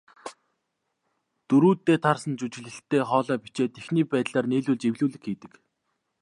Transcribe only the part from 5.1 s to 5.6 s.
хийдэг.